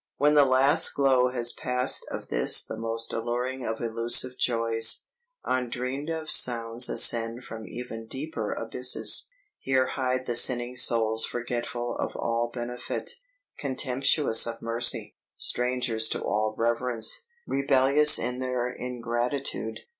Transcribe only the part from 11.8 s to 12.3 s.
of